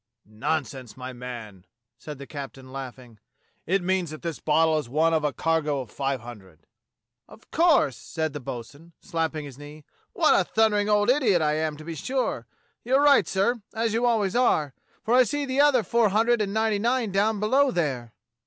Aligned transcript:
"Nonsense, 0.25 0.97
my 0.97 1.13
man," 1.13 1.63
said 1.99 2.17
the 2.17 2.25
captain, 2.25 2.73
laughing. 2.73 3.19
"It 3.67 3.83
means 3.83 4.09
that 4.09 4.23
this 4.23 4.39
bottle 4.39 4.79
is 4.79 4.89
one 4.89 5.13
of 5.13 5.23
a 5.23 5.31
cargo 5.31 5.79
of 5.79 5.91
^ve 5.95 6.21
hundred." 6.21 6.65
"Of 7.27 7.51
course," 7.51 7.97
said 7.97 8.33
the 8.33 8.39
bo'sun, 8.39 8.93
slapping 8.99 9.45
his 9.45 9.59
knee. 9.59 9.85
"What 10.13 10.33
a 10.41 10.43
thundering 10.43 10.89
old 10.89 11.11
idiot 11.11 11.43
I 11.43 11.53
am, 11.57 11.77
to 11.77 11.85
be 11.85 11.93
sure. 11.93 12.47
You're 12.83 13.03
right, 13.03 13.27
sir, 13.27 13.61
as 13.75 13.93
you 13.93 14.07
always 14.07 14.35
are, 14.35 14.73
for 15.03 15.13
I 15.13 15.21
see 15.21 15.45
the 15.45 15.61
other 15.61 15.83
four 15.83 16.07
A 16.07 16.09
BOTTLE 16.09 16.15
OF 16.15 16.15
ALSACE 16.15 16.15
LORRAINE 16.15 16.37
35 16.39 16.41
hundred 16.41 16.41
and 16.41 16.53
ninety 16.55 16.79
nine 16.79 17.11
down 17.11 17.39
below 17.39 17.69
there. 17.69 18.15